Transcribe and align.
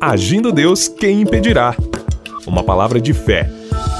Agindo 0.00 0.50
Deus, 0.50 0.88
quem 0.88 1.20
impedirá? 1.20 1.76
Uma 2.46 2.64
palavra 2.64 2.98
de 2.98 3.12
fé, 3.12 3.50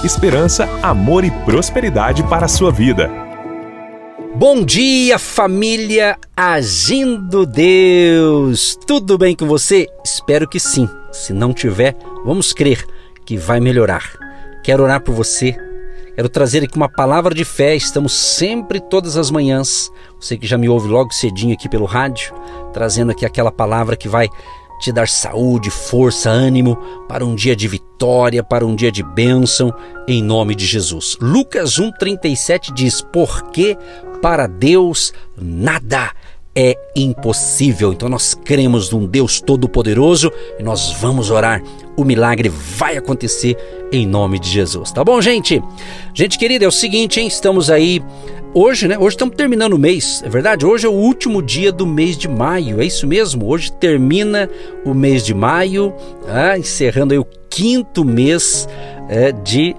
esperança, 0.03 0.67
amor 0.83 1.25
e 1.25 1.31
prosperidade 1.31 2.23
para 2.23 2.47
a 2.47 2.49
sua 2.49 2.73
vida. 2.73 3.11
Bom 4.35 4.65
dia, 4.65 5.19
família 5.19 6.17
Agindo 6.35 7.45
Deus! 7.45 8.79
Tudo 8.87 9.19
bem 9.19 9.37
com 9.37 9.47
você? 9.47 9.89
Espero 10.03 10.49
que 10.49 10.59
sim. 10.59 10.89
Se 11.13 11.35
não 11.35 11.53
tiver, 11.53 11.95
vamos 12.25 12.55
crer 12.55 12.83
que 13.27 13.37
vai 13.37 13.61
melhorar. 13.61 14.03
Quero 14.65 14.83
orar 14.83 15.03
por 15.03 15.15
você. 15.15 15.55
Quero 16.17 16.31
trazer 16.31 16.65
aqui 16.65 16.79
uma 16.79 16.89
palavra 16.89 17.35
de 17.35 17.45
fé. 17.45 17.77
Estamos 17.77 18.15
sempre, 18.15 18.81
todas 18.81 19.19
as 19.19 19.31
manhãs. 19.31 19.93
Você 20.19 20.39
que 20.39 20.47
já 20.47 20.57
me 20.57 20.67
ouve 20.67 20.89
logo 20.89 21.13
cedinho 21.13 21.53
aqui 21.53 21.69
pelo 21.69 21.85
rádio, 21.85 22.35
trazendo 22.73 23.13
aqui 23.13 23.27
aquela 23.27 23.53
palavra 23.53 23.97
que 23.97 24.09
vai 24.09 24.31
te 24.81 24.91
dar 24.91 25.09
saúde, 25.09 25.71
força, 25.71 26.31
ânimo 26.31 26.77
para 27.09 27.25
um 27.25 27.35
dia 27.35 27.55
de 27.55 27.69
vitória, 27.69 28.43
para 28.43 28.67
um 28.67 28.75
dia 28.75 28.91
de 28.91 29.03
bênção, 29.03 29.73
em 30.09 30.23
nome 30.23 30.55
de 30.55 30.67
Jesus. 30.67 31.17
Lucas 31.21 31.79
1,37 31.79 32.73
diz: 32.73 33.01
Porque 33.01 33.77
para 34.23 34.47
Deus 34.47 35.13
nada 35.37 36.11
é 36.55 36.77
impossível. 36.97 37.93
Então 37.93 38.09
nós 38.09 38.35
cremos 38.35 38.91
num 38.91 39.07
Deus 39.07 39.41
todo-poderoso 39.41 40.31
e 40.59 40.63
nós 40.63 40.93
vamos 41.01 41.31
orar. 41.31 41.63
O 41.97 42.05
milagre 42.05 42.49
vai 42.49 42.97
acontecer 42.97 43.57
em 43.93 44.07
nome 44.07 44.39
de 44.39 44.49
Jesus. 44.49 44.91
Tá 44.91 45.05
bom, 45.05 45.21
gente? 45.21 45.63
Gente 46.15 46.39
querida, 46.39 46.65
é 46.65 46.69
o 46.69 46.73
seguinte, 46.73 47.21
hein? 47.21 47.27
Estamos 47.27 47.71
aí 47.71 48.03
hoje, 48.55 48.89
né? 48.89 48.99
Hoje 48.99 49.17
estamos 49.17 49.37
terminando 49.37 49.75
o 49.75 49.79
mês, 49.79 50.23
é 50.25 50.29
verdade? 50.29 50.65
Hoje 50.65 50.87
é 50.87 50.89
o 50.89 50.95
último 50.95 51.43
dia 51.43 51.71
do 51.71 51.87
mês 51.87 52.17
de 52.17 52.29
maio, 52.29 52.81
é 52.81 52.87
isso 52.87 53.07
mesmo? 53.07 53.47
Hoje 53.49 53.71
termina 53.73 54.49
o 54.85 54.95
mês 54.95 55.25
de 55.25 55.35
maio, 55.35 55.95
ah, 56.27 56.59
encerrando 56.59 57.13
aí 57.13 57.19
o 57.19 57.27
quinto 57.49 58.05
mês 58.05 58.69
é, 59.09 59.33
de 59.33 59.75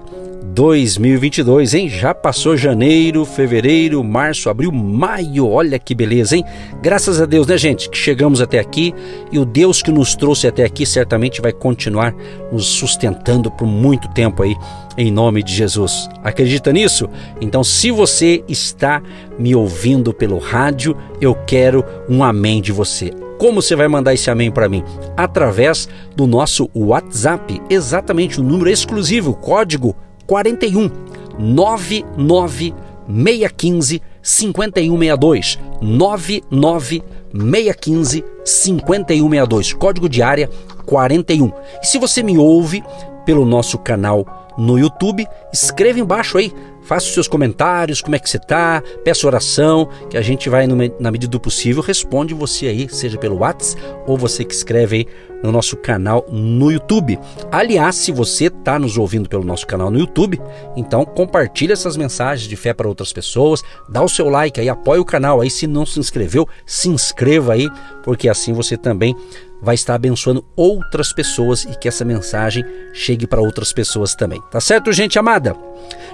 2022, 0.54 1.72
hein? 1.72 1.88
Já 1.88 2.14
passou 2.14 2.58
janeiro, 2.58 3.24
fevereiro, 3.24 4.04
março, 4.04 4.50
abril, 4.50 4.70
maio. 4.70 5.48
Olha 5.48 5.78
que 5.78 5.94
beleza, 5.94 6.36
hein? 6.36 6.44
Graças 6.82 7.20
a 7.22 7.24
Deus, 7.24 7.46
né, 7.46 7.56
gente, 7.56 7.88
que 7.88 7.96
chegamos 7.96 8.40
até 8.40 8.58
aqui 8.58 8.94
e 9.30 9.38
o 9.38 9.46
Deus 9.46 9.80
que 9.80 9.90
nos 9.90 10.14
trouxe 10.14 10.46
até 10.46 10.62
aqui 10.62 10.84
certamente 10.84 11.40
vai 11.40 11.52
continuar 11.52 12.14
nos 12.52 12.66
sustentando 12.66 13.50
por 13.50 13.66
muito 13.66 14.08
tempo 14.08 14.42
aí, 14.42 14.54
em 14.98 15.10
nome 15.10 15.42
de 15.42 15.54
Jesus. 15.54 16.06
Acredita 16.22 16.70
nisso? 16.70 17.08
Então, 17.40 17.64
se 17.64 17.90
você 17.90 18.44
está 18.46 19.02
me 19.38 19.54
ouvindo 19.54 20.12
pelo 20.12 20.38
rádio, 20.38 20.94
eu 21.18 21.34
quero 21.34 21.82
um 22.10 22.22
amém 22.22 22.60
de 22.60 22.72
você. 22.72 23.10
Como 23.38 23.62
você 23.62 23.74
vai 23.74 23.88
mandar 23.88 24.12
esse 24.12 24.30
amém 24.30 24.50
para 24.50 24.68
mim? 24.68 24.84
Através 25.16 25.88
do 26.14 26.26
nosso 26.26 26.68
WhatsApp, 26.74 27.58
exatamente 27.70 28.38
o 28.38 28.44
número 28.44 28.68
exclusivo, 28.68 29.34
código 29.34 29.96
41 30.32 30.90
99 31.38 32.74
615 33.06 34.02
5162 34.22 35.58
99 35.82 37.02
615 37.34 38.24
5162 38.42 39.72
código 39.74 40.08
de 40.08 40.22
área 40.22 40.48
41 40.86 41.52
e 41.82 41.86
se 41.86 41.98
você 41.98 42.22
me 42.22 42.38
ouve 42.38 42.82
pelo 43.26 43.44
nosso 43.44 43.76
canal 43.76 44.54
no 44.56 44.78
YouTube 44.78 45.28
escreva 45.52 46.00
embaixo 46.00 46.38
aí 46.38 46.50
Faça 46.82 47.06
os 47.06 47.14
seus 47.14 47.28
comentários, 47.28 48.00
como 48.00 48.16
é 48.16 48.18
que 48.18 48.28
você 48.28 48.36
está, 48.36 48.82
peça 49.04 49.26
oração, 49.26 49.88
que 50.10 50.16
a 50.16 50.22
gente 50.22 50.48
vai, 50.48 50.66
na 50.66 51.10
medida 51.10 51.30
do 51.30 51.40
possível, 51.40 51.82
responde 51.82 52.34
você 52.34 52.66
aí, 52.66 52.88
seja 52.88 53.18
pelo 53.18 53.38
WhatsApp 53.38 53.80
ou 54.06 54.16
você 54.16 54.44
que 54.44 54.54
escreve 54.54 54.96
aí 54.96 55.06
no 55.42 55.50
nosso 55.50 55.76
canal 55.76 56.24
no 56.30 56.70
YouTube. 56.70 57.18
Aliás, 57.50 57.96
se 57.96 58.12
você 58.12 58.46
está 58.46 58.78
nos 58.78 58.96
ouvindo 58.96 59.28
pelo 59.28 59.44
nosso 59.44 59.66
canal 59.66 59.90
no 59.90 59.98
YouTube, 59.98 60.40
então 60.76 61.04
compartilhe 61.04 61.72
essas 61.72 61.96
mensagens 61.96 62.48
de 62.48 62.56
fé 62.56 62.72
para 62.72 62.88
outras 62.88 63.12
pessoas, 63.12 63.62
dá 63.88 64.02
o 64.02 64.08
seu 64.08 64.28
like 64.28 64.60
aí, 64.60 64.68
apoie 64.68 65.00
o 65.00 65.04
canal 65.04 65.40
aí, 65.40 65.50
se 65.50 65.66
não 65.66 65.84
se 65.84 65.98
inscreveu, 65.98 66.48
se 66.66 66.88
inscreva 66.88 67.54
aí, 67.54 67.68
porque 68.04 68.28
assim 68.28 68.52
você 68.52 68.76
também 68.76 69.16
vai 69.62 69.76
estar 69.76 69.94
abençoando 69.94 70.44
outras 70.56 71.12
pessoas 71.12 71.62
e 71.64 71.78
que 71.78 71.86
essa 71.86 72.04
mensagem 72.04 72.64
chegue 72.92 73.28
para 73.28 73.40
outras 73.40 73.72
pessoas 73.72 74.14
também. 74.14 74.42
Tá 74.50 74.60
certo, 74.60 74.92
gente 74.92 75.18
amada? 75.18 75.56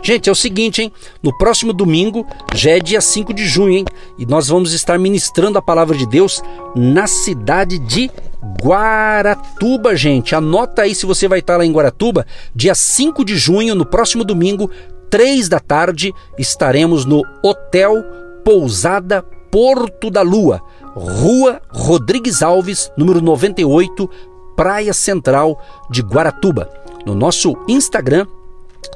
Gente, 0.02 0.28
é 0.28 0.32
o 0.32 0.34
seguinte, 0.34 0.82
hein? 0.82 0.92
No 1.22 1.36
próximo 1.36 1.72
domingo, 1.72 2.26
já 2.54 2.72
é 2.72 2.78
dia 2.78 3.00
5 3.00 3.32
de 3.32 3.46
junho, 3.46 3.78
hein? 3.78 3.84
E 4.18 4.26
nós 4.26 4.48
vamos 4.48 4.74
estar 4.74 4.98
ministrando 4.98 5.58
a 5.58 5.62
palavra 5.62 5.96
de 5.96 6.06
Deus 6.06 6.42
na 6.76 7.06
cidade 7.06 7.78
de 7.78 8.10
Guaratuba, 8.62 9.96
gente. 9.96 10.34
Anota 10.34 10.82
aí 10.82 10.94
se 10.94 11.06
você 11.06 11.26
vai 11.26 11.38
estar 11.38 11.56
lá 11.56 11.64
em 11.64 11.72
Guaratuba, 11.72 12.26
dia 12.54 12.74
5 12.74 13.24
de 13.24 13.36
junho, 13.36 13.74
no 13.74 13.86
próximo 13.86 14.24
domingo, 14.24 14.70
3 15.10 15.48
da 15.48 15.58
tarde, 15.58 16.12
estaremos 16.38 17.06
no 17.06 17.22
Hotel 17.42 18.04
Pousada 18.44 19.22
Porto 19.50 20.10
da 20.10 20.20
Lua 20.20 20.60
Rua 20.94 21.60
Rodrigues 21.70 22.42
Alves, 22.42 22.90
número 22.96 23.20
98, 23.20 24.08
Praia 24.56 24.92
Central 24.92 25.60
de 25.90 26.02
Guaratuba. 26.02 26.68
No 27.06 27.14
nosso 27.14 27.56
Instagram, 27.68 28.26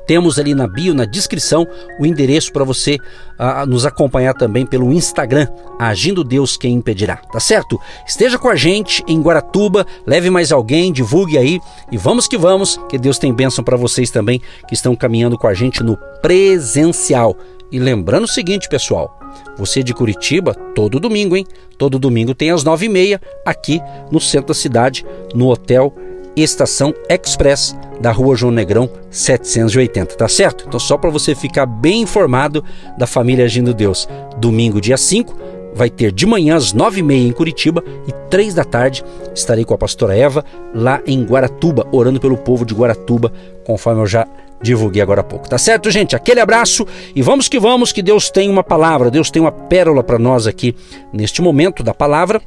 temos 0.07 0.39
ali 0.39 0.55
na 0.55 0.67
bio, 0.67 0.95
na 0.95 1.05
descrição, 1.05 1.67
o 1.99 2.07
endereço 2.07 2.53
para 2.53 2.65
você 2.65 2.97
uh, 3.39 3.67
nos 3.67 3.87
acompanhar 3.87 4.35
também 4.35 4.67
pelo 4.67 4.93
Instagram, 4.93 5.47
Agindo 5.79 6.25
Deus 6.25 6.57
Quem 6.57 6.75
Impedirá, 6.75 7.17
tá 7.17 7.41
certo? 7.41 7.81
Esteja 8.07 8.39
com 8.39 8.49
a 8.49 8.57
gente 8.57 9.03
em 9.07 9.21
Guaratuba, 9.21 9.87
leve 10.07 10.31
mais 10.31 10.53
alguém, 10.53 10.93
divulgue 10.93 11.39
aí 11.39 11.61
e 11.91 11.97
vamos 11.97 12.27
que 12.27 12.37
vamos, 12.37 12.79
que 12.89 12.99
Deus 12.99 13.19
tem 13.19 13.33
bênção 13.33 13.63
para 13.65 13.77
vocês 13.77 14.11
também 14.11 14.41
que 14.67 14.75
estão 14.75 14.95
caminhando 14.97 15.39
com 15.39 15.47
a 15.47 15.55
gente 15.55 15.83
no 15.83 15.97
presencial. 16.21 17.37
E 17.73 17.79
lembrando 17.79 18.25
o 18.25 18.29
seguinte, 18.29 18.69
pessoal, 18.69 19.19
você 19.57 19.83
de 19.83 19.95
Curitiba, 19.95 20.53
todo 20.75 21.01
domingo, 21.01 21.35
hein? 21.35 21.47
Todo 21.79 21.99
domingo 21.99 22.35
tem 22.35 22.51
às 22.51 22.63
nove 22.63 22.85
e 22.85 22.89
meia 22.89 23.19
aqui 23.47 23.81
no 24.11 24.21
centro 24.21 24.49
da 24.49 24.55
cidade, 24.55 25.07
no 25.35 25.49
Hotel 25.49 25.91
Estação 26.37 26.95
Express 27.09 27.75
da 27.99 28.13
Rua 28.13 28.37
João 28.37 28.53
Negrão 28.53 28.91
780, 29.11 30.17
tá 30.17 30.29
certo? 30.29 30.65
Então 30.69 30.79
só 30.79 30.99
para 30.99 31.09
você 31.09 31.35
ficar 31.35 31.65
bem 31.65 32.03
informado 32.03 32.63
da 32.99 33.07
família 33.07 33.47
Agindo 33.47 33.73
Deus. 33.73 34.07
Domingo, 34.37 34.79
dia 34.79 34.99
5, 34.99 35.35
vai 35.75 35.89
ter 35.89 36.13
de 36.13 36.27
manhã 36.27 36.57
às 36.57 36.75
nove 36.75 37.01
e 37.01 37.03
meia 37.03 37.27
em 37.27 37.33
Curitiba 37.33 37.83
e 38.07 38.13
três 38.29 38.53
da 38.53 38.65
tarde 38.65 39.03
estarei 39.35 39.65
com 39.65 39.73
a 39.73 39.79
pastora 39.79 40.15
Eva 40.15 40.45
lá 40.75 41.01
em 41.07 41.25
Guaratuba, 41.25 41.87
orando 41.91 42.21
pelo 42.21 42.37
povo 42.37 42.67
de 42.67 42.75
Guaratuba, 42.75 43.33
conforme 43.65 44.03
eu 44.03 44.07
já 44.07 44.27
divulguei 44.63 45.03
agora 45.03 45.21
há 45.21 45.25
pouco. 45.25 45.49
Tá 45.49 45.59
certo, 45.59 45.91
gente? 45.91 46.15
Aquele 46.15 46.41
abraço 46.41 46.87
e 47.15 47.21
vamos 47.21 47.49
que 47.49 47.59
vamos, 47.59 47.93
que 47.93 48.03
Deus 48.03 48.31
tem 48.31 48.49
uma 48.49 48.63
palavra, 48.63 49.11
Deus 49.11 49.31
tem 49.31 49.43
uma 49.43 49.53
pérola 49.53 50.03
para 50.03 50.19
nós 50.19 50.47
aqui 50.47 50.75
neste 51.13 51.43
momento 51.43 51.83
da 51.83 51.93
palavra 51.93 52.41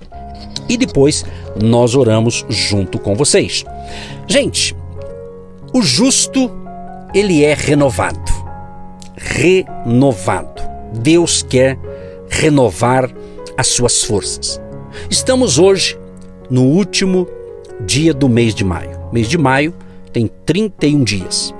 e 0.67 0.77
depois 0.77 1.25
nós 1.61 1.95
oramos 1.95 2.45
junto 2.49 2.97
com 2.97 3.15
vocês. 3.15 3.63
Gente, 4.27 4.75
o 5.73 5.81
justo 5.81 6.51
ele 7.13 7.43
é 7.43 7.53
renovado. 7.53 8.19
Renovado. 9.17 10.63
Deus 10.93 11.43
quer 11.43 11.77
renovar 12.29 13.11
as 13.57 13.67
suas 13.67 14.03
forças. 14.03 14.61
Estamos 15.09 15.59
hoje 15.59 15.97
no 16.49 16.63
último 16.63 17.27
dia 17.81 18.13
do 18.13 18.29
mês 18.29 18.55
de 18.55 18.63
maio. 18.63 18.99
Mês 19.11 19.27
de 19.27 19.37
maio 19.37 19.73
tem 20.11 20.29
31 20.45 21.03
dias. 21.03 21.53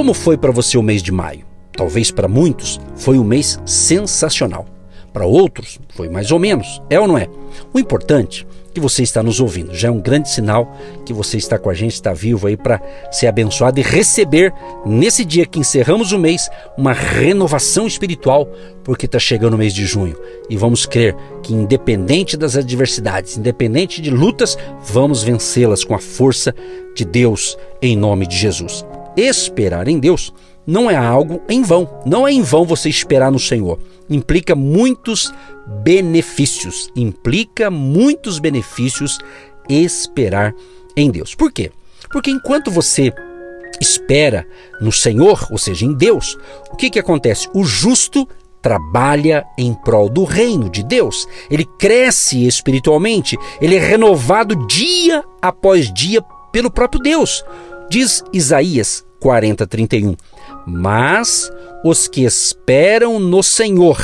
Como 0.00 0.14
foi 0.14 0.38
para 0.38 0.50
você 0.50 0.78
o 0.78 0.82
mês 0.82 1.02
de 1.02 1.12
maio? 1.12 1.44
Talvez 1.76 2.10
para 2.10 2.26
muitos 2.26 2.80
foi 2.96 3.18
um 3.18 3.22
mês 3.22 3.60
sensacional. 3.66 4.64
Para 5.12 5.26
outros 5.26 5.78
foi 5.90 6.08
mais 6.08 6.32
ou 6.32 6.38
menos, 6.38 6.80
é 6.88 6.98
ou 6.98 7.06
não 7.06 7.18
é? 7.18 7.28
O 7.70 7.78
importante 7.78 8.46
é 8.70 8.72
que 8.72 8.80
você 8.80 9.02
está 9.02 9.22
nos 9.22 9.40
ouvindo 9.40 9.74
já 9.74 9.88
é 9.88 9.90
um 9.90 10.00
grande 10.00 10.30
sinal 10.30 10.74
que 11.04 11.12
você 11.12 11.36
está 11.36 11.58
com 11.58 11.68
a 11.68 11.74
gente, 11.74 11.92
está 11.92 12.14
vivo 12.14 12.46
aí 12.46 12.56
para 12.56 12.80
ser 13.12 13.26
abençoado 13.26 13.78
e 13.78 13.82
receber 13.82 14.54
nesse 14.86 15.22
dia 15.22 15.44
que 15.44 15.58
encerramos 15.58 16.12
o 16.12 16.18
mês 16.18 16.48
uma 16.78 16.94
renovação 16.94 17.86
espiritual, 17.86 18.48
porque 18.82 19.04
está 19.04 19.18
chegando 19.18 19.52
o 19.52 19.58
mês 19.58 19.74
de 19.74 19.84
junho 19.84 20.16
e 20.48 20.56
vamos 20.56 20.86
crer 20.86 21.14
que 21.42 21.52
independente 21.52 22.38
das 22.38 22.56
adversidades, 22.56 23.36
independente 23.36 24.00
de 24.00 24.08
lutas, 24.08 24.56
vamos 24.82 25.22
vencê-las 25.22 25.84
com 25.84 25.94
a 25.94 25.98
força 25.98 26.54
de 26.96 27.04
Deus 27.04 27.58
em 27.82 27.94
nome 27.94 28.26
de 28.26 28.38
Jesus 28.38 28.82
esperar 29.16 29.88
em 29.88 29.98
Deus 29.98 30.32
não 30.66 30.90
é 30.90 30.96
algo 30.96 31.42
em 31.48 31.62
vão. 31.62 31.88
Não 32.06 32.26
é 32.26 32.32
em 32.32 32.42
vão 32.42 32.64
você 32.64 32.88
esperar 32.88 33.32
no 33.32 33.38
Senhor. 33.38 33.78
Implica 34.08 34.54
muitos 34.54 35.32
benefícios. 35.82 36.90
Implica 36.94 37.70
muitos 37.70 38.38
benefícios 38.38 39.18
esperar 39.68 40.54
em 40.96 41.10
Deus. 41.10 41.34
Por 41.34 41.50
quê? 41.50 41.72
Porque 42.10 42.30
enquanto 42.30 42.70
você 42.70 43.12
espera 43.80 44.46
no 44.80 44.92
Senhor, 44.92 45.46
ou 45.50 45.58
seja, 45.58 45.86
em 45.86 45.94
Deus, 45.94 46.36
o 46.70 46.76
que, 46.76 46.90
que 46.90 46.98
acontece? 46.98 47.48
O 47.54 47.64
justo 47.64 48.28
trabalha 48.60 49.44
em 49.58 49.72
prol 49.72 50.08
do 50.08 50.24
reino 50.24 50.68
de 50.68 50.82
Deus. 50.82 51.26
Ele 51.50 51.64
cresce 51.78 52.46
espiritualmente, 52.46 53.38
ele 53.60 53.76
é 53.76 53.78
renovado 53.78 54.66
dia 54.66 55.24
após 55.40 55.92
dia 55.92 56.22
pelo 56.52 56.70
próprio 56.70 57.00
Deus. 57.00 57.44
Diz 57.90 58.22
Isaías 58.32 59.04
40, 59.18 59.66
31. 59.66 60.16
Mas 60.64 61.50
os 61.84 62.06
que 62.06 62.24
esperam 62.24 63.18
no 63.18 63.42
Senhor 63.42 63.98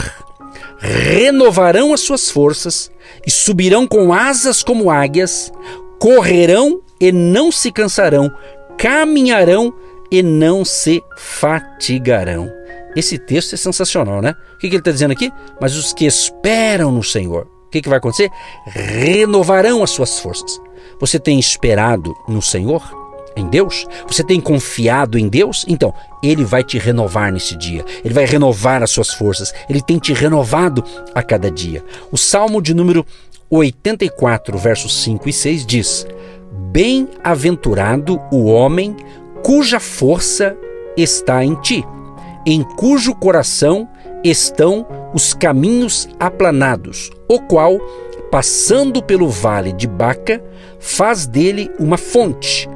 renovarão 0.79 1.95
as 1.95 2.01
suas 2.01 2.29
forças 2.29 2.91
e 3.25 3.31
subirão 3.31 3.87
com 3.87 4.13
asas 4.13 4.63
como 4.63 4.91
águias, 4.91 5.53
correrão 6.01 6.81
e 7.01 7.13
não 7.13 7.53
se 7.53 7.71
cansarão, 7.71 8.29
caminharão 8.77 9.73
e 10.11 10.21
não 10.21 10.65
se 10.65 11.01
fatigarão. 11.17 12.51
Esse 12.97 13.19
texto 13.19 13.55
é 13.55 13.57
sensacional, 13.57 14.21
né? 14.21 14.35
O 14.55 14.59
que 14.59 14.67
ele 14.67 14.79
está 14.79 14.91
dizendo 14.91 15.13
aqui? 15.13 15.31
Mas 15.61 15.77
os 15.77 15.93
que 15.93 16.07
esperam 16.07 16.91
no 16.91 17.05
Senhor, 17.05 17.47
o 17.67 17.71
que, 17.71 17.81
que 17.81 17.89
vai 17.89 17.99
acontecer? 17.99 18.31
Renovarão 18.67 19.83
as 19.85 19.91
suas 19.91 20.19
forças. 20.19 20.61
Você 20.99 21.21
tem 21.21 21.39
esperado 21.39 22.13
no 22.27 22.43
Senhor? 22.43 23.06
Em 23.37 23.47
Deus? 23.49 23.87
Você 24.07 24.25
tem 24.25 24.41
confiado 24.41 25.19
em 25.19 25.29
Deus? 25.29 25.65
Então, 25.69 25.93
Ele 26.23 26.45
vai 26.45 26.65
te 26.65 26.79
renovar 26.79 27.31
nesse 27.31 27.55
dia. 27.55 27.85
Ele 28.03 28.15
vai 28.15 28.25
renovar 28.25 28.83
as 28.83 28.91
suas 28.91 29.13
forças. 29.13 29.53
Ele 29.69 29.83
tem 29.83 29.99
te 29.99 30.13
renovado 30.15 30.83
a 31.15 31.23
cada 31.23 31.51
dia. 31.51 31.85
O 32.11 32.17
Salmo 32.17 32.63
de 32.63 32.73
número 32.73 33.05
84, 33.51 34.57
versos 34.59 35.03
5 35.03 35.29
e 35.29 35.33
6 35.33 35.67
diz: 35.67 36.07
Bem-aventurado 36.73 38.21
o 38.33 38.47
homem 38.47 38.97
cuja 39.43 39.79
força 39.79 40.57
está 40.97 41.45
em 41.45 41.55
ti, 41.57 41.85
em 42.45 42.63
cujo 42.63 43.15
coração 43.15 43.89
estão 44.25 44.87
os 45.15 45.33
caminhos 45.33 46.09
aplanados, 46.19 47.11
o 47.29 47.41
qual, 47.41 47.79
passando 48.31 49.03
pelo 49.03 49.29
vale 49.29 49.73
de 49.73 49.87
Baca, 49.87 50.43
faz 50.81 51.27
dele 51.27 51.71
uma 51.79 51.97
fonte. 51.97 52.69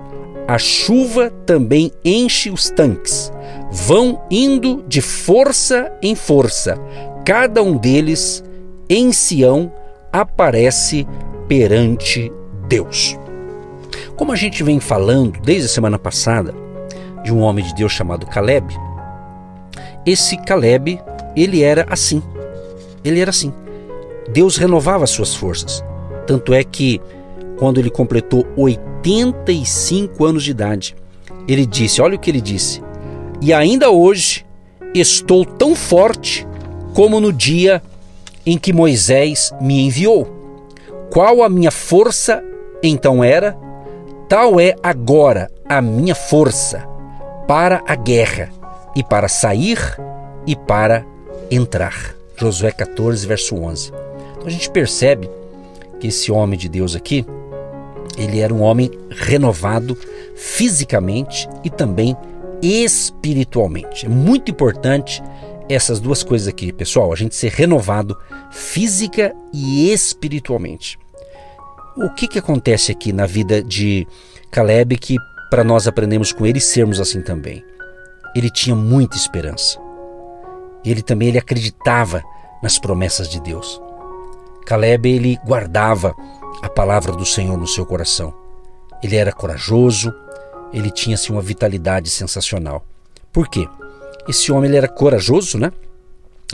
A 0.50 0.58
chuva 0.58 1.30
também 1.46 1.92
enche 2.04 2.50
os 2.50 2.70
tanques. 2.70 3.32
Vão 3.70 4.20
indo 4.28 4.82
de 4.88 5.00
força 5.00 5.92
em 6.02 6.16
força. 6.16 6.76
Cada 7.24 7.62
um 7.62 7.76
deles, 7.76 8.42
em 8.88 9.12
Sião, 9.12 9.72
aparece 10.12 11.06
perante 11.46 12.32
Deus. 12.66 13.16
Como 14.16 14.32
a 14.32 14.34
gente 14.34 14.64
vem 14.64 14.80
falando 14.80 15.38
desde 15.40 15.66
a 15.66 15.68
semana 15.68 16.00
passada 16.00 16.52
de 17.22 17.32
um 17.32 17.42
homem 17.42 17.64
de 17.64 17.72
Deus 17.72 17.92
chamado 17.92 18.26
Caleb, 18.26 18.76
esse 20.04 20.36
Caleb, 20.36 21.00
ele 21.36 21.62
era 21.62 21.86
assim. 21.88 22.20
Ele 23.04 23.20
era 23.20 23.30
assim. 23.30 23.54
Deus 24.32 24.56
renovava 24.56 25.04
as 25.04 25.10
suas 25.10 25.32
forças. 25.32 25.84
Tanto 26.26 26.52
é 26.52 26.64
que 26.64 27.00
quando 27.56 27.78
ele 27.78 27.88
completou 27.88 28.44
85 29.00 30.24
anos 30.24 30.44
de 30.44 30.50
idade, 30.50 30.96
ele 31.48 31.64
disse: 31.64 32.02
Olha 32.02 32.16
o 32.16 32.18
que 32.18 32.30
ele 32.30 32.40
disse. 32.40 32.82
E 33.40 33.52
ainda 33.52 33.90
hoje 33.90 34.44
estou 34.94 35.44
tão 35.44 35.74
forte 35.74 36.46
como 36.94 37.20
no 37.20 37.32
dia 37.32 37.82
em 38.44 38.58
que 38.58 38.72
Moisés 38.72 39.52
me 39.60 39.86
enviou. 39.86 40.28
Qual 41.10 41.42
a 41.42 41.48
minha 41.48 41.70
força 41.70 42.42
então 42.82 43.22
era, 43.22 43.56
tal 44.28 44.60
é 44.60 44.74
agora 44.82 45.50
a 45.68 45.80
minha 45.80 46.14
força 46.14 46.86
para 47.46 47.82
a 47.86 47.94
guerra 47.94 48.50
e 48.94 49.02
para 49.02 49.28
sair 49.28 49.78
e 50.46 50.54
para 50.56 51.04
entrar. 51.50 52.14
Josué 52.36 52.70
14, 52.70 53.26
verso 53.26 53.56
11. 53.56 53.88
Então 53.88 54.46
a 54.46 54.50
gente 54.50 54.70
percebe 54.70 55.30
que 55.98 56.08
esse 56.08 56.32
homem 56.32 56.58
de 56.58 56.68
Deus 56.68 56.96
aqui, 56.96 57.26
ele 58.16 58.40
era 58.40 58.52
um 58.52 58.62
homem 58.62 58.90
renovado 59.10 59.96
fisicamente 60.36 61.48
e 61.64 61.70
também 61.70 62.16
espiritualmente. 62.62 64.06
É 64.06 64.08
muito 64.08 64.50
importante 64.50 65.22
essas 65.68 66.00
duas 66.00 66.22
coisas 66.22 66.48
aqui, 66.48 66.72
pessoal, 66.72 67.12
a 67.12 67.16
gente 67.16 67.34
ser 67.34 67.52
renovado 67.52 68.16
física 68.50 69.34
e 69.52 69.92
espiritualmente. 69.92 70.98
O 71.96 72.10
que, 72.10 72.26
que 72.26 72.38
acontece 72.38 72.90
aqui 72.90 73.12
na 73.12 73.26
vida 73.26 73.62
de 73.62 74.06
Caleb 74.50 74.96
que 74.96 75.16
para 75.50 75.62
nós 75.62 75.86
aprendemos 75.86 76.32
com 76.32 76.46
ele 76.46 76.60
sermos 76.60 77.00
assim 77.00 77.22
também? 77.22 77.64
Ele 78.34 78.50
tinha 78.50 78.74
muita 78.74 79.16
esperança. 79.16 79.78
Ele 80.84 81.02
também 81.02 81.28
ele 81.28 81.38
acreditava 81.38 82.22
nas 82.62 82.78
promessas 82.78 83.28
de 83.28 83.40
Deus. 83.40 83.80
Caleb 84.66 85.08
ele 85.08 85.38
guardava 85.44 86.14
a 86.62 86.68
palavra 86.68 87.12
do 87.12 87.24
Senhor 87.24 87.56
no 87.56 87.66
seu 87.66 87.86
coração. 87.86 88.34
Ele 89.02 89.16
era 89.16 89.32
corajoso, 89.32 90.12
ele 90.72 90.90
tinha 90.90 91.14
assim, 91.14 91.32
uma 91.32 91.42
vitalidade 91.42 92.10
sensacional. 92.10 92.84
Por 93.32 93.48
quê? 93.48 93.68
Esse 94.28 94.52
homem 94.52 94.68
ele 94.68 94.76
era 94.76 94.88
corajoso, 94.88 95.58
né? 95.58 95.72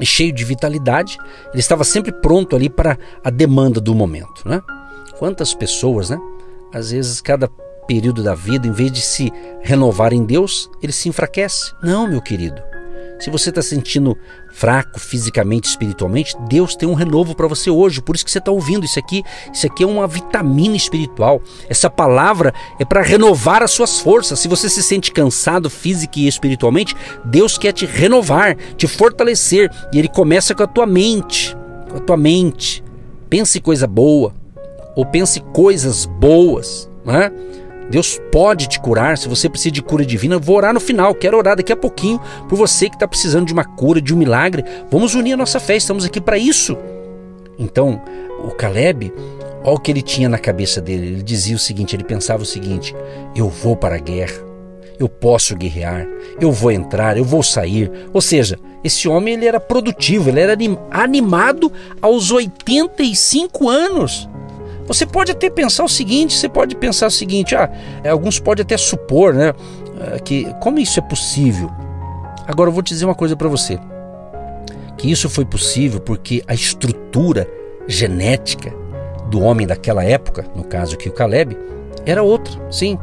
E 0.00 0.06
cheio 0.06 0.32
de 0.32 0.44
vitalidade, 0.44 1.18
ele 1.50 1.60
estava 1.60 1.82
sempre 1.82 2.12
pronto 2.12 2.54
ali 2.54 2.68
para 2.68 2.98
a 3.24 3.30
demanda 3.30 3.80
do 3.80 3.94
momento, 3.94 4.46
né? 4.46 4.60
Quantas 5.18 5.54
pessoas, 5.54 6.10
né? 6.10 6.18
Às 6.72 6.90
vezes, 6.90 7.20
cada 7.20 7.48
período 7.86 8.22
da 8.22 8.34
vida, 8.34 8.66
em 8.66 8.72
vez 8.72 8.92
de 8.92 9.00
se 9.00 9.32
renovar 9.62 10.12
em 10.12 10.24
Deus, 10.24 10.68
ele 10.82 10.92
se 10.92 11.08
enfraquece. 11.08 11.72
Não, 11.82 12.06
meu 12.06 12.20
querido. 12.20 12.62
Se 13.18 13.30
você 13.30 13.48
está 13.48 13.62
sentindo 13.62 14.16
fraco 14.52 15.00
fisicamente, 15.00 15.68
espiritualmente, 15.68 16.36
Deus 16.48 16.76
tem 16.76 16.88
um 16.88 16.94
renovo 16.94 17.34
para 17.34 17.46
você 17.46 17.70
hoje. 17.70 18.02
Por 18.02 18.14
isso 18.14 18.24
que 18.24 18.30
você 18.30 18.38
está 18.38 18.50
ouvindo 18.50 18.84
isso 18.84 18.98
aqui. 18.98 19.22
Isso 19.52 19.66
aqui 19.66 19.84
é 19.84 19.86
uma 19.86 20.06
vitamina 20.06 20.76
espiritual. 20.76 21.40
Essa 21.68 21.88
palavra 21.88 22.52
é 22.78 22.84
para 22.84 23.02
renovar 23.02 23.62
as 23.62 23.70
suas 23.70 23.98
forças. 23.98 24.38
Se 24.38 24.48
você 24.48 24.68
se 24.68 24.82
sente 24.82 25.10
cansado 25.12 25.70
física 25.70 26.18
e 26.18 26.28
espiritualmente, 26.28 26.94
Deus 27.24 27.56
quer 27.56 27.72
te 27.72 27.86
renovar, 27.86 28.56
te 28.76 28.86
fortalecer. 28.86 29.70
E 29.92 29.98
Ele 29.98 30.08
começa 30.08 30.54
com 30.54 30.62
a 30.62 30.66
tua 30.66 30.86
mente. 30.86 31.56
Com 31.90 31.96
a 31.96 32.00
tua 32.00 32.16
mente. 32.16 32.84
Pense 33.30 33.60
coisa 33.60 33.86
boa. 33.86 34.34
Ou 34.94 35.06
pense 35.06 35.40
coisas 35.40 36.04
boas. 36.04 36.88
Né? 37.04 37.32
Deus 37.90 38.20
pode 38.32 38.68
te 38.68 38.80
curar. 38.80 39.16
Se 39.16 39.28
você 39.28 39.48
precisa 39.48 39.72
de 39.72 39.82
cura 39.82 40.04
divina, 40.04 40.34
eu 40.34 40.40
vou 40.40 40.56
orar 40.56 40.74
no 40.74 40.80
final. 40.80 41.14
Quero 41.14 41.36
orar 41.36 41.56
daqui 41.56 41.72
a 41.72 41.76
pouquinho 41.76 42.20
por 42.48 42.56
você 42.56 42.88
que 42.88 42.96
está 42.96 43.06
precisando 43.06 43.46
de 43.46 43.52
uma 43.52 43.64
cura, 43.64 44.00
de 44.00 44.14
um 44.14 44.16
milagre. 44.16 44.64
Vamos 44.90 45.14
unir 45.14 45.34
a 45.34 45.36
nossa 45.36 45.60
fé, 45.60 45.76
estamos 45.76 46.04
aqui 46.04 46.20
para 46.20 46.38
isso. 46.38 46.76
Então, 47.58 48.00
o 48.44 48.50
Caleb, 48.50 49.12
olha 49.64 49.76
o 49.76 49.80
que 49.80 49.90
ele 49.90 50.02
tinha 50.02 50.28
na 50.28 50.38
cabeça 50.38 50.80
dele. 50.80 51.06
Ele 51.06 51.22
dizia 51.22 51.56
o 51.56 51.60
seguinte: 51.60 51.94
ele 51.94 52.04
pensava 52.04 52.42
o 52.42 52.46
seguinte: 52.46 52.94
eu 53.34 53.48
vou 53.48 53.76
para 53.76 53.96
a 53.96 54.00
guerra, 54.00 54.36
eu 54.98 55.08
posso 55.08 55.56
guerrear, 55.56 56.06
eu 56.40 56.52
vou 56.52 56.70
entrar, 56.70 57.16
eu 57.16 57.24
vou 57.24 57.42
sair. 57.42 57.90
Ou 58.12 58.20
seja, 58.20 58.58
esse 58.82 59.08
homem 59.08 59.34
ele 59.34 59.46
era 59.46 59.60
produtivo, 59.60 60.28
ele 60.28 60.40
era 60.40 60.56
animado 60.90 61.72
aos 62.00 62.30
85 62.30 63.68
anos. 63.68 64.28
Você 64.86 65.04
pode 65.04 65.32
até 65.32 65.50
pensar 65.50 65.84
o 65.84 65.88
seguinte, 65.88 66.34
você 66.34 66.48
pode 66.48 66.76
pensar 66.76 67.08
o 67.08 67.10
seguinte, 67.10 67.54
ah, 67.54 67.70
é, 68.04 68.10
alguns 68.10 68.38
podem 68.38 68.62
até 68.62 68.76
supor, 68.76 69.34
né, 69.34 69.52
eh, 70.00 70.18
que 70.20 70.54
como 70.60 70.78
isso 70.78 70.98
é 71.00 71.02
possível? 71.02 71.70
Agora 72.46 72.70
eu 72.70 72.72
vou 72.72 72.82
te 72.82 72.90
dizer 72.90 73.04
uma 73.04 73.14
coisa 73.14 73.34
para 73.34 73.48
você, 73.48 73.78
que 74.96 75.10
isso 75.10 75.28
foi 75.28 75.44
possível 75.44 76.00
porque 76.00 76.42
a 76.46 76.54
estrutura 76.54 77.48
genética 77.88 78.72
do 79.28 79.40
homem 79.40 79.66
daquela 79.66 80.04
época, 80.04 80.44
no 80.54 80.62
caso 80.62 80.94
aqui 80.94 81.08
o 81.08 81.12
Caleb, 81.12 81.56
era 82.04 82.22
outra, 82.22 82.54
sim. 82.70 82.96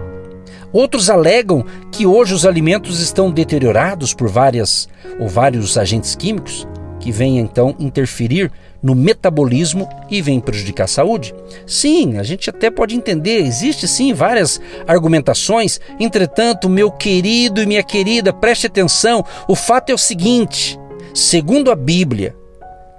Outros 0.71 1.09
alegam 1.09 1.65
que 1.91 2.05
hoje 2.05 2.33
os 2.33 2.45
alimentos 2.45 2.99
estão 2.99 3.29
deteriorados 3.29 4.13
por 4.13 4.29
várias 4.29 4.87
ou 5.19 5.27
vários 5.27 5.77
agentes 5.77 6.15
químicos 6.15 6.65
que 7.03 7.11
vêm 7.11 7.37
então 7.37 7.75
interferir 7.77 8.49
no 8.81 8.95
metabolismo 8.95 9.89
e 10.09 10.21
vem 10.21 10.39
prejudicar 10.39 10.85
a 10.85 10.87
saúde? 10.87 11.35
Sim, 11.67 12.17
a 12.17 12.23
gente 12.23 12.49
até 12.49 12.71
pode 12.71 12.95
entender, 12.95 13.39
existe 13.39 13.89
sim 13.89 14.13
várias 14.13 14.61
argumentações. 14.87 15.81
Entretanto, 15.99 16.69
meu 16.69 16.89
querido 16.89 17.61
e 17.61 17.65
minha 17.65 17.83
querida, 17.83 18.31
preste 18.31 18.67
atenção, 18.67 19.25
o 19.49 19.55
fato 19.55 19.89
é 19.89 19.93
o 19.93 19.97
seguinte: 19.97 20.79
segundo 21.13 21.69
a 21.69 21.75
Bíblia, 21.75 22.33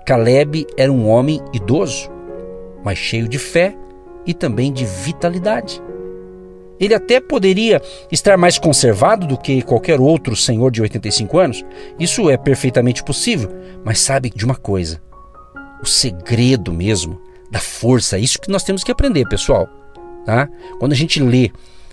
Caleb 0.05 0.67
era 0.77 0.93
um 0.93 1.09
homem 1.09 1.41
idoso, 1.55 2.11
mas 2.85 2.99
cheio 2.99 3.27
de 3.27 3.39
fé 3.39 3.75
e 4.27 4.35
também 4.35 4.71
de 4.71 4.85
vitalidade. 4.85 5.81
Ele 6.79 6.95
até 6.95 7.21
poderia 7.21 7.81
estar 8.11 8.37
mais 8.37 8.59
conservado 8.59 9.27
do 9.27 9.39
que 9.39 9.63
qualquer 9.63 10.01
outro 10.01 10.35
senhor 10.35 10.71
de 10.71 10.83
85 10.83 11.39
anos. 11.39 11.65
Isso 11.99 12.29
é 12.29 12.37
perfeitamente 12.37 13.03
possível. 13.03 13.51
Mas 13.85 14.01
sabe 14.01 14.31
de 14.35 14.45
uma 14.45 14.57
coisa: 14.57 15.01
o 15.83 15.87
segredo 15.87 16.73
mesmo 16.73 17.21
da 17.51 17.61
força, 17.61 18.17
é 18.17 18.21
isso 18.21 18.41
que 18.41 18.51
nós 18.51 18.65
temos 18.65 18.83
que 18.83 18.91
aprender, 18.91 19.29
pessoal. 19.29 19.69
Tá? 20.27 20.49
Quando 20.81 20.93
a 20.93 20.97
gente 20.97 21.21
lê 21.21 21.51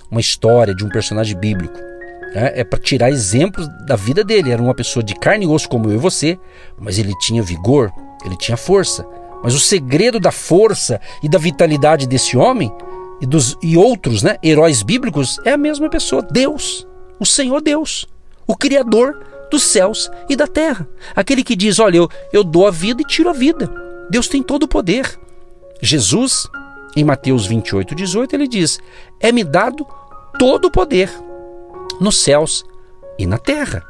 uma 0.10 0.22
história 0.22 0.74
de 0.74 0.84
um 0.86 0.90
personagem 0.90 1.38
bíblico 1.38 1.78
É, 2.34 2.62
é 2.62 2.64
para 2.64 2.80
tirar 2.80 3.10
exemplos 3.10 3.68
da 3.86 3.96
vida 3.96 4.24
dele. 4.24 4.52
Era 4.52 4.62
uma 4.62 4.74
pessoa 4.74 5.04
de 5.04 5.14
carne 5.14 5.46
e 5.46 5.48
osso 5.48 5.70
como 5.70 5.90
eu 5.90 5.96
e 5.96 5.98
você, 5.98 6.40
mas 6.80 6.98
ele 6.98 7.14
tinha 7.20 7.44
vigor, 7.44 7.92
ele 8.26 8.38
tinha 8.38 8.58
força. 8.58 9.06
Mas 9.44 9.54
o 9.54 9.60
segredo 9.60 10.20
da 10.20 10.32
força 10.32 11.00
e 11.22 11.28
da 11.28 11.38
vitalidade 11.38 12.08
desse 12.08 12.38
homem 12.38 12.72
e 13.22 13.26
dos 13.26 13.56
e 13.62 13.78
outros, 13.78 14.24
né, 14.24 14.38
heróis 14.44 14.82
bíblicos 14.82 15.40
é 15.46 15.52
a 15.52 15.58
mesma 15.58 15.90
pessoa, 15.90 16.22
Deus, 16.24 16.88
o 17.20 17.26
Senhor 17.26 17.62
Deus, 17.62 18.08
o 18.48 18.56
criador 18.56 19.22
dos 19.52 19.64
céus 19.64 20.10
e 20.28 20.36
da 20.36 20.48
terra. 20.48 20.88
Aquele 21.16 21.44
que 21.44 21.56
diz: 21.56 21.80
"Olha, 21.80 21.98
eu, 21.98 22.10
eu 22.34 22.44
dou 22.44 22.66
a 22.66 22.72
vida 22.72 23.02
e 23.02 23.06
tiro 23.06 23.30
a 23.30 23.34
vida". 23.34 23.72
Deus 24.10 24.28
tem 24.28 24.42
todo 24.42 24.64
o 24.64 24.68
poder. 24.68 25.18
Jesus, 25.82 26.48
em 26.96 27.04
Mateus 27.04 27.46
28, 27.46 27.96
18, 27.96 28.36
ele 28.36 28.48
diz: 28.48 28.80
É-me 29.20 29.44
dado 29.44 29.88
todo 30.38 30.66
o 30.66 30.72
poder 30.72 31.10
nos 32.00 32.22
céus 32.22 32.66
e 33.18 33.26
na 33.26 33.38
terra. 33.38 33.84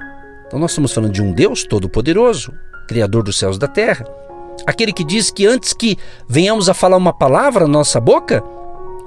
Então 0.45 0.59
nós 0.59 0.71
estamos 0.71 0.93
falando 0.93 1.13
de 1.13 1.21
um 1.21 1.31
Deus 1.31 1.63
todo-poderoso, 1.63 2.53
Criador 2.87 3.23
dos 3.23 3.39
céus 3.39 3.55
e 3.55 3.59
da 3.59 3.67
terra. 3.67 4.05
Aquele 4.67 4.91
que 4.91 5.03
diz 5.03 5.31
que 5.31 5.45
antes 5.45 5.73
que 5.73 5.97
venhamos 6.27 6.69
a 6.69 6.73
falar 6.73 6.97
uma 6.97 7.13
palavra 7.13 7.65
na 7.65 7.79
nossa 7.79 7.99
boca, 7.99 8.43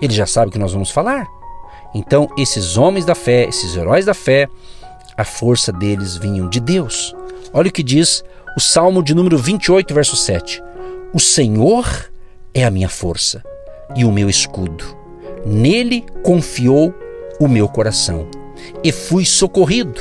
ele 0.01 0.13
já 0.13 0.27
sabe 0.27 0.51
que 0.51 0.59
nós 0.59 0.73
vamos 0.73 0.91
falar. 0.91 1.27
Então, 1.95 2.29
esses 2.37 2.77
homens 2.77 3.05
da 3.05 3.15
fé, 3.15 3.45
esses 3.49 3.77
heróis 3.77 4.05
da 4.05 4.15
fé, 4.15 4.49
a 5.17 5.25
força 5.25 5.73
deles 5.73 6.17
vinham 6.17 6.49
de 6.49 6.59
Deus. 6.59 7.15
Olha 7.53 7.69
o 7.69 7.73
que 7.73 7.83
diz 7.83 8.25
o 8.57 8.61
Salmo 8.61 9.03
de 9.03 9.15
número 9.15 9.39
28, 9.39 9.95
verso 9.95 10.17
7. 10.17 10.63
O 11.13 11.21
Senhor 11.21 12.11
é 12.53 12.65
a 12.65 12.71
minha 12.71 12.89
força 12.89 13.43
e 13.95 14.05
o 14.05 14.11
meu 14.11 14.29
escudo. 14.29 14.85
Nele 15.47 16.05
confiou 16.23 16.93
o 17.39 17.47
meu 17.47 17.69
coração 17.69 18.27
e 18.83 18.91
fui 18.91 19.25
socorrido, 19.25 20.01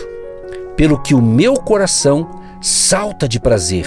pelo 0.76 1.00
que 1.00 1.14
o 1.14 1.22
meu 1.22 1.56
coração 1.56 2.30
salta 2.62 3.28
de 3.28 3.40
prazer 3.40 3.86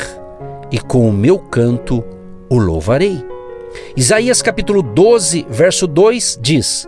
e 0.71 0.79
com 0.79 1.09
o 1.09 1.13
meu 1.13 1.39
canto 1.39 2.05
o 2.49 2.59
louvarei. 2.59 3.25
Isaías 3.97 4.43
capítulo 4.43 4.83
12, 4.83 5.47
verso 5.49 5.87
2 5.87 6.39
diz: 6.41 6.87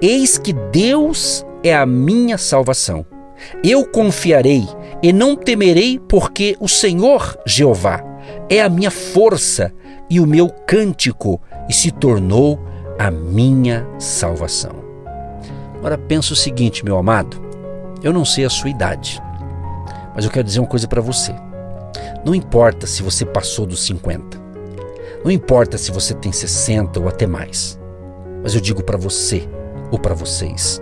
Eis 0.00 0.38
que 0.38 0.52
Deus 0.52 1.44
é 1.62 1.74
a 1.74 1.86
minha 1.86 2.38
salvação. 2.38 3.04
Eu 3.62 3.86
confiarei 3.86 4.66
e 5.02 5.12
não 5.12 5.36
temerei, 5.36 5.98
porque 5.98 6.56
o 6.58 6.68
Senhor 6.68 7.38
Jeová 7.46 8.02
é 8.48 8.60
a 8.60 8.68
minha 8.68 8.90
força 8.90 9.72
e 10.10 10.20
o 10.20 10.26
meu 10.26 10.48
cântico, 10.48 11.40
e 11.68 11.72
se 11.72 11.90
tornou 11.90 12.58
a 12.98 13.10
minha 13.10 13.86
salvação. 13.98 14.72
Agora 15.76 15.96
pensa 15.96 16.32
o 16.32 16.36
seguinte, 16.36 16.84
meu 16.84 16.96
amado, 16.96 17.40
eu 18.02 18.12
não 18.12 18.24
sei 18.24 18.44
a 18.44 18.50
sua 18.50 18.70
idade, 18.70 19.22
mas 20.14 20.24
eu 20.24 20.30
quero 20.30 20.44
dizer 20.44 20.60
uma 20.60 20.66
coisa 20.66 20.88
para 20.88 21.00
você. 21.00 21.34
Não 22.24 22.34
importa 22.34 22.86
se 22.86 23.02
você 23.02 23.24
passou 23.24 23.66
dos 23.66 23.84
50, 23.84 24.37
não 25.28 25.34
importa 25.34 25.76
se 25.76 25.92
você 25.92 26.14
tem 26.14 26.32
60 26.32 26.98
ou 26.98 27.06
até 27.06 27.26
mais, 27.26 27.78
mas 28.42 28.54
eu 28.54 28.62
digo 28.62 28.82
para 28.82 28.96
você 28.96 29.46
ou 29.90 29.98
para 29.98 30.14
vocês: 30.14 30.80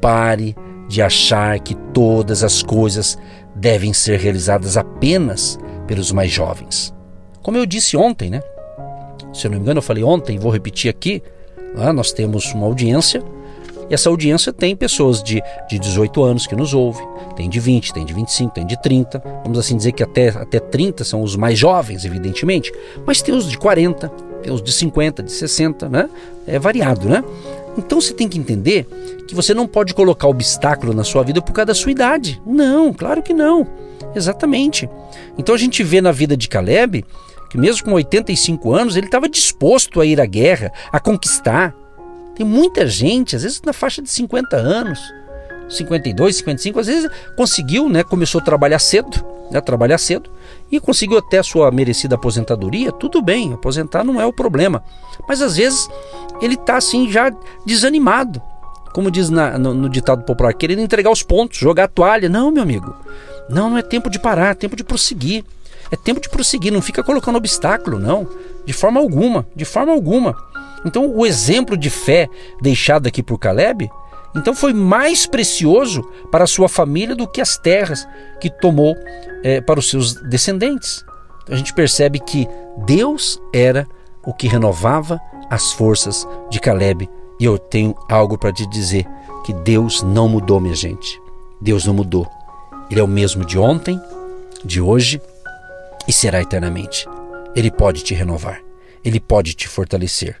pare 0.00 0.54
de 0.88 1.02
achar 1.02 1.58
que 1.58 1.74
todas 1.92 2.44
as 2.44 2.62
coisas 2.62 3.18
devem 3.56 3.92
ser 3.92 4.20
realizadas 4.20 4.76
apenas 4.76 5.58
pelos 5.84 6.12
mais 6.12 6.30
jovens. 6.30 6.94
Como 7.42 7.58
eu 7.58 7.66
disse 7.66 7.96
ontem, 7.96 8.30
né? 8.30 8.40
Se 9.34 9.48
eu 9.48 9.50
não 9.50 9.58
me 9.58 9.64
engano, 9.64 9.78
eu 9.78 9.82
falei 9.82 10.04
ontem, 10.04 10.38
vou 10.38 10.52
repetir 10.52 10.88
aqui. 10.88 11.20
Lá 11.74 11.92
nós 11.92 12.12
temos 12.12 12.54
uma 12.54 12.66
audiência 12.66 13.20
e 13.88 13.94
essa 13.94 14.08
audiência 14.08 14.52
tem 14.52 14.74
pessoas 14.74 15.22
de, 15.22 15.42
de 15.68 15.78
18 15.78 16.22
anos 16.22 16.46
que 16.46 16.56
nos 16.56 16.74
ouvem, 16.74 17.06
tem 17.36 17.48
de 17.48 17.60
20, 17.60 17.92
tem 17.92 18.04
de 18.04 18.12
25, 18.12 18.54
tem 18.54 18.66
de 18.66 18.80
30. 18.80 19.22
Vamos 19.44 19.58
assim 19.58 19.76
dizer 19.76 19.92
que 19.92 20.02
até, 20.02 20.28
até 20.28 20.58
30 20.58 21.04
são 21.04 21.22
os 21.22 21.36
mais 21.36 21.58
jovens, 21.58 22.04
evidentemente, 22.04 22.72
mas 23.06 23.22
tem 23.22 23.34
os 23.34 23.48
de 23.48 23.58
40, 23.58 24.08
tem 24.42 24.52
os 24.52 24.62
de 24.62 24.72
50, 24.72 25.22
de 25.22 25.32
60, 25.32 25.88
né? 25.88 26.08
É 26.46 26.58
variado, 26.58 27.08
né? 27.08 27.22
Então 27.78 28.00
você 28.00 28.12
tem 28.14 28.28
que 28.28 28.38
entender 28.38 28.86
que 29.28 29.34
você 29.34 29.52
não 29.52 29.66
pode 29.66 29.92
colocar 29.92 30.28
obstáculo 30.28 30.94
na 30.94 31.04
sua 31.04 31.22
vida 31.22 31.42
por 31.42 31.52
causa 31.52 31.66
da 31.66 31.74
sua 31.74 31.92
idade. 31.92 32.40
Não, 32.46 32.92
claro 32.92 33.22
que 33.22 33.34
não. 33.34 33.66
Exatamente. 34.14 34.88
Então 35.36 35.54
a 35.54 35.58
gente 35.58 35.84
vê 35.84 36.00
na 36.00 36.12
vida 36.12 36.36
de 36.36 36.48
Caleb 36.48 37.04
que 37.50 37.58
mesmo 37.58 37.84
com 37.84 37.92
85 37.92 38.72
anos 38.72 38.96
ele 38.96 39.06
estava 39.06 39.28
disposto 39.28 40.00
a 40.00 40.06
ir 40.06 40.20
à 40.20 40.26
guerra, 40.26 40.72
a 40.90 40.98
conquistar. 40.98 41.74
Tem 42.36 42.46
muita 42.46 42.86
gente, 42.86 43.34
às 43.34 43.42
vezes 43.42 43.62
na 43.64 43.72
faixa 43.72 44.02
de 44.02 44.10
50 44.10 44.56
anos, 44.56 45.00
52, 45.68 46.36
55, 46.36 46.78
às 46.78 46.86
vezes 46.86 47.10
conseguiu, 47.36 47.88
né, 47.88 48.04
começou 48.04 48.40
a 48.40 48.44
trabalhar 48.44 48.78
cedo, 48.78 49.24
né, 49.50 49.60
trabalhar 49.60 49.98
cedo 49.98 50.30
e 50.70 50.78
conseguiu 50.78 51.18
até 51.18 51.38
a 51.38 51.42
sua 51.42 51.70
merecida 51.70 52.14
aposentadoria, 52.14 52.92
tudo 52.92 53.22
bem, 53.22 53.52
aposentar 53.52 54.04
não 54.04 54.20
é 54.20 54.26
o 54.26 54.32
problema. 54.32 54.82
Mas 55.28 55.40
às 55.40 55.56
vezes 55.56 55.88
ele 56.40 56.54
está 56.54 56.76
assim 56.76 57.10
já 57.10 57.32
desanimado. 57.64 58.40
Como 58.92 59.10
diz 59.10 59.28
na, 59.28 59.58
no, 59.58 59.74
no, 59.74 59.88
ditado 59.90 60.24
popular, 60.24 60.54
querendo 60.54 60.80
entregar 60.80 61.10
os 61.10 61.22
pontos, 61.22 61.58
jogar 61.58 61.84
a 61.84 61.88
toalha. 61.88 62.30
Não, 62.30 62.50
meu 62.50 62.62
amigo. 62.62 62.96
Não, 63.48 63.68
não 63.68 63.76
é 63.76 63.82
tempo 63.82 64.08
de 64.08 64.18
parar, 64.18 64.52
é 64.52 64.54
tempo 64.54 64.74
de 64.74 64.82
prosseguir. 64.82 65.44
É 65.90 65.96
tempo 65.96 66.18
de 66.18 66.28
prosseguir, 66.30 66.72
não 66.72 66.80
fica 66.80 67.02
colocando 67.02 67.36
obstáculo, 67.36 67.98
não. 67.98 68.26
De 68.64 68.72
forma 68.72 68.98
alguma, 68.98 69.46
de 69.54 69.64
forma 69.64 69.92
alguma. 69.92 70.34
Então, 70.86 71.12
o 71.14 71.26
exemplo 71.26 71.76
de 71.76 71.90
fé 71.90 72.28
deixado 72.60 73.06
aqui 73.06 73.22
por 73.22 73.38
Caleb, 73.38 73.90
então 74.34 74.54
foi 74.54 74.72
mais 74.72 75.26
precioso 75.26 76.02
para 76.30 76.46
sua 76.46 76.68
família 76.68 77.16
do 77.16 77.26
que 77.26 77.40
as 77.40 77.58
terras 77.58 78.06
que 78.40 78.48
tomou 78.48 78.94
é, 79.42 79.60
para 79.60 79.80
os 79.80 79.90
seus 79.90 80.14
descendentes. 80.14 81.04
Então, 81.42 81.54
a 81.54 81.58
gente 81.58 81.74
percebe 81.74 82.20
que 82.20 82.48
Deus 82.86 83.40
era 83.52 83.86
o 84.24 84.32
que 84.32 84.46
renovava 84.48 85.20
as 85.50 85.72
forças 85.72 86.26
de 86.50 86.60
Caleb. 86.60 87.08
E 87.38 87.44
eu 87.44 87.58
tenho 87.58 87.94
algo 88.08 88.38
para 88.38 88.52
te 88.52 88.66
dizer: 88.66 89.06
que 89.44 89.52
Deus 89.52 90.02
não 90.02 90.28
mudou, 90.28 90.60
minha 90.60 90.74
gente. 90.74 91.20
Deus 91.60 91.86
não 91.86 91.94
mudou. 91.94 92.28
Ele 92.90 93.00
é 93.00 93.02
o 93.02 93.08
mesmo 93.08 93.44
de 93.44 93.58
ontem, 93.58 94.00
de 94.64 94.80
hoje 94.80 95.20
e 96.06 96.12
será 96.12 96.40
eternamente. 96.40 97.06
Ele 97.54 97.70
pode 97.70 98.02
te 98.02 98.14
renovar, 98.14 98.60
ele 99.04 99.20
pode 99.20 99.54
te 99.54 99.68
fortalecer. 99.68 100.36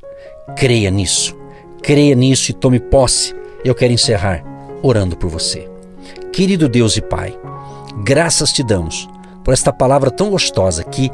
Creia 0.56 0.90
nisso, 0.90 1.36
creia 1.82 2.14
nisso 2.14 2.50
e 2.50 2.54
tome 2.54 2.78
posse. 2.78 3.34
Eu 3.64 3.74
quero 3.74 3.92
encerrar 3.92 4.44
orando 4.82 5.16
por 5.16 5.28
você. 5.28 5.68
Querido 6.32 6.68
Deus 6.68 6.96
e 6.96 7.02
Pai, 7.02 7.36
graças 8.04 8.52
te 8.52 8.62
damos 8.62 9.08
por 9.44 9.54
esta 9.54 9.72
palavra 9.72 10.10
tão 10.10 10.30
gostosa 10.30 10.84
que 10.84 11.10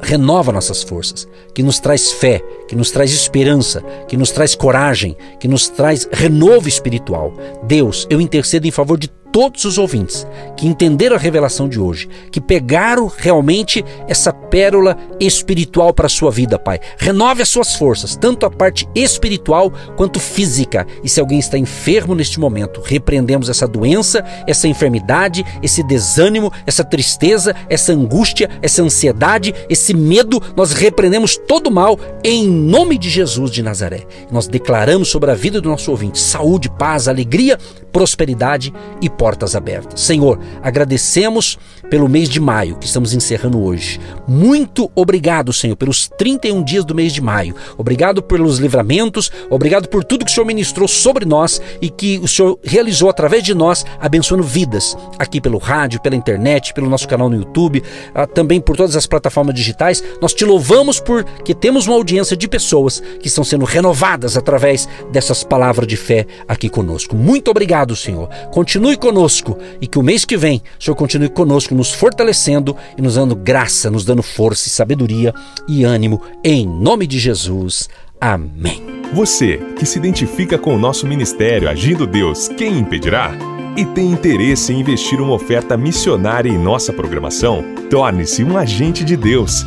renova 0.00 0.52
nossas 0.52 0.82
forças, 0.82 1.26
que 1.54 1.62
nos 1.62 1.78
traz 1.78 2.12
fé, 2.12 2.40
que 2.68 2.76
nos 2.76 2.90
traz 2.90 3.12
esperança, 3.12 3.82
que 4.08 4.16
nos 4.16 4.30
traz 4.30 4.54
coragem, 4.54 5.16
que 5.40 5.48
nos 5.48 5.68
traz 5.68 6.08
renovo 6.12 6.68
espiritual. 6.68 7.32
Deus, 7.64 8.06
eu 8.10 8.20
intercedo 8.20 8.66
em 8.66 8.70
favor 8.70 8.98
de 8.98 9.08
todos 9.36 9.66
os 9.66 9.76
ouvintes 9.76 10.26
que 10.56 10.66
entenderam 10.66 11.14
a 11.14 11.18
revelação 11.18 11.68
de 11.68 11.78
hoje, 11.78 12.08
que 12.30 12.40
pegaram 12.40 13.06
realmente 13.06 13.84
essa 14.08 14.32
pérola 14.32 14.96
espiritual 15.20 15.92
para 15.92 16.06
a 16.06 16.08
sua 16.08 16.30
vida, 16.30 16.58
Pai. 16.58 16.80
Renove 16.96 17.42
as 17.42 17.50
suas 17.50 17.74
forças, 17.74 18.16
tanto 18.16 18.46
a 18.46 18.50
parte 18.50 18.88
espiritual 18.94 19.70
quanto 19.94 20.18
física. 20.18 20.86
E 21.04 21.08
se 21.10 21.20
alguém 21.20 21.38
está 21.38 21.58
enfermo 21.58 22.14
neste 22.14 22.40
momento, 22.40 22.80
repreendemos 22.80 23.50
essa 23.50 23.68
doença, 23.68 24.24
essa 24.46 24.68
enfermidade, 24.68 25.44
esse 25.62 25.82
desânimo, 25.82 26.50
essa 26.66 26.82
tristeza, 26.82 27.54
essa 27.68 27.92
angústia, 27.92 28.48
essa 28.62 28.82
ansiedade, 28.82 29.54
esse 29.68 29.92
medo. 29.92 30.40
Nós 30.56 30.72
repreendemos 30.72 31.36
todo 31.36 31.66
o 31.66 31.70
mal 31.70 32.00
em 32.24 32.48
nome 32.48 32.96
de 32.96 33.10
Jesus 33.10 33.50
de 33.50 33.62
Nazaré. 33.62 34.06
Nós 34.30 34.48
declaramos 34.48 35.10
sobre 35.10 35.30
a 35.30 35.34
vida 35.34 35.60
do 35.60 35.68
nosso 35.68 35.90
ouvinte 35.90 36.18
saúde, 36.18 36.70
paz, 36.70 37.06
alegria, 37.06 37.58
prosperidade 37.96 38.74
e 39.00 39.08
portas 39.08 39.56
abertas. 39.56 40.02
Senhor, 40.02 40.38
agradecemos 40.62 41.58
pelo 41.88 42.10
mês 42.10 42.28
de 42.28 42.38
maio 42.38 42.76
que 42.76 42.84
estamos 42.84 43.14
encerrando 43.14 43.62
hoje. 43.62 43.98
Muito 44.28 44.90
obrigado, 44.94 45.50
Senhor, 45.50 45.76
pelos 45.76 46.06
31 46.18 46.62
dias 46.62 46.84
do 46.84 46.94
mês 46.94 47.10
de 47.10 47.22
maio. 47.22 47.54
Obrigado 47.78 48.22
pelos 48.22 48.58
livramentos, 48.58 49.32
obrigado 49.48 49.88
por 49.88 50.04
tudo 50.04 50.26
que 50.26 50.30
o 50.30 50.34
Senhor 50.34 50.44
ministrou 50.46 50.86
sobre 50.86 51.24
nós 51.24 51.58
e 51.80 51.88
que 51.88 52.18
o 52.18 52.28
Senhor 52.28 52.58
realizou 52.62 53.08
através 53.08 53.42
de 53.42 53.54
nós, 53.54 53.86
abençoando 53.98 54.42
vidas 54.42 54.94
aqui 55.18 55.40
pelo 55.40 55.56
rádio, 55.56 56.02
pela 56.02 56.16
internet, 56.16 56.74
pelo 56.74 56.90
nosso 56.90 57.08
canal 57.08 57.30
no 57.30 57.36
YouTube, 57.36 57.82
ah, 58.14 58.26
também 58.26 58.60
por 58.60 58.76
todas 58.76 58.94
as 58.94 59.06
plataformas 59.06 59.54
digitais. 59.54 60.04
Nós 60.20 60.34
te 60.34 60.44
louvamos 60.44 61.00
porque 61.00 61.54
temos 61.54 61.86
uma 61.86 61.96
audiência 61.96 62.36
de 62.36 62.46
pessoas 62.46 63.02
que 63.20 63.28
estão 63.28 63.42
sendo 63.42 63.64
renovadas 63.64 64.36
através 64.36 64.86
dessas 65.10 65.42
palavras 65.42 65.88
de 65.88 65.96
fé 65.96 66.26
aqui 66.46 66.68
conosco. 66.68 67.16
Muito 67.16 67.50
obrigado, 67.86 67.96
Senhor. 67.96 68.28
Continue 68.50 68.96
conosco 68.96 69.56
e 69.80 69.86
que 69.86 69.98
o 69.98 70.02
mês 70.02 70.24
que 70.24 70.36
vem 70.36 70.60
o 70.78 70.82
Senhor 70.82 70.96
continue 70.96 71.28
conosco 71.28 71.74
nos 71.74 71.92
fortalecendo 71.92 72.76
e 72.98 73.02
nos 73.02 73.14
dando 73.14 73.36
graça, 73.36 73.90
nos 73.90 74.04
dando 74.04 74.22
força 74.22 74.66
e 74.66 74.70
sabedoria 74.70 75.32
e 75.68 75.84
ânimo, 75.84 76.20
em 76.42 76.66
nome 76.66 77.06
de 77.06 77.18
Jesus. 77.18 77.88
Amém. 78.20 78.82
Você 79.12 79.58
que 79.78 79.86
se 79.86 79.98
identifica 79.98 80.58
com 80.58 80.74
o 80.74 80.78
nosso 80.78 81.06
ministério 81.06 81.68
Agindo 81.68 82.06
Deus, 82.06 82.48
quem 82.48 82.78
impedirá? 82.78 83.32
e 83.78 83.84
tem 83.84 84.10
interesse 84.10 84.72
em 84.72 84.80
investir 84.80 85.20
uma 85.20 85.34
oferta 85.34 85.76
missionária 85.76 86.48
em 86.48 86.56
nossa 86.56 86.94
programação, 86.94 87.62
torne-se 87.90 88.42
um 88.42 88.56
agente 88.56 89.04
de 89.04 89.18
Deus 89.18 89.66